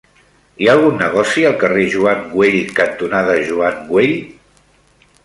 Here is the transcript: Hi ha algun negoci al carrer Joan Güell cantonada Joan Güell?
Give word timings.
Hi 0.63 0.67
ha 0.69 0.75
algun 0.77 0.95
negoci 1.01 1.43
al 1.49 1.57
carrer 1.63 1.83
Joan 1.95 2.23
Güell 2.31 2.57
cantonada 2.79 3.37
Joan 3.51 3.79
Güell? 3.93 4.17